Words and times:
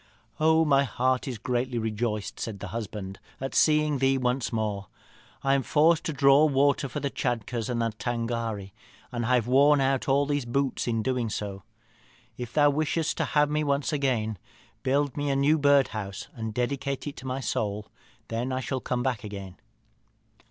'Oh! 0.39 0.65
my 0.65 0.83
heart 0.83 1.27
is 1.27 1.37
greatly 1.37 1.77
rejoiced,' 1.77 2.39
said 2.39 2.59
the 2.59 2.69
husband, 2.69 3.19
'at 3.39 3.53
seeing 3.53 3.99
thee 3.99 4.17
once 4.17 4.51
more. 4.51 4.87
I 5.43 5.53
am 5.53 5.61
forced 5.61 6.03
to 6.05 6.11
draw 6.11 6.45
water 6.45 6.89
for 6.89 6.99
the 6.99 7.11
Tschadkurrs 7.11 7.69
and 7.69 7.79
the 7.83 7.91
Tângâri, 7.91 8.71
and 9.11 9.25
have 9.27 9.45
worn 9.45 9.79
out 9.79 10.09
all 10.09 10.25
these 10.25 10.43
boots 10.45 10.87
in 10.87 11.03
doing 11.03 11.29
so. 11.29 11.61
If 12.35 12.51
thou 12.51 12.71
wishest 12.71 13.15
to 13.17 13.25
have 13.25 13.51
me 13.51 13.63
once 13.63 13.93
again, 13.93 14.39
build 14.81 15.15
me 15.15 15.29
a 15.29 15.35
new 15.35 15.59
birdhouse, 15.59 16.29
and 16.33 16.51
dedicate 16.51 17.05
it 17.05 17.15
to 17.17 17.27
my 17.27 17.39
soul; 17.39 17.85
then 18.29 18.51
I 18.51 18.59
shall 18.59 18.79
come 18.81 19.03
back 19.03 19.23
again.' 19.23 19.57